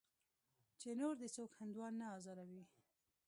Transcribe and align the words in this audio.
چې 0.79 0.89
نور 0.99 1.13
دې 1.21 1.27
څوک 1.35 1.49
هندوان 1.59 1.93
نه 2.01 2.07
ازاروي. 2.17 2.63